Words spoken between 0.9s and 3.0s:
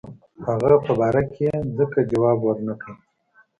باره کې ځکه جواب ورنه کړ.